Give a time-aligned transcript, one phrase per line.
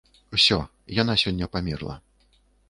[0.37, 0.57] Усё,
[1.01, 1.99] яна сёння памерла.